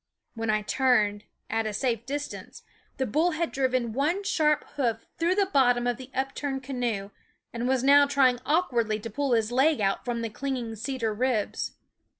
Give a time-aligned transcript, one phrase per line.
[0.33, 2.63] When I turned, at a safe distance,
[2.97, 7.11] the bull had driven one sharp hoof through the bottom of the upturned canoe,
[7.53, 11.73] and was now trying awkwardly to pull his leg out from the clinging cedar ribs.